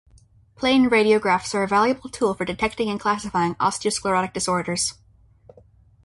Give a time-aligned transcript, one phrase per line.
[0.55, 4.95] Plain radiographs are a valuable tool for detecting and classifying osteosclerotic disorders.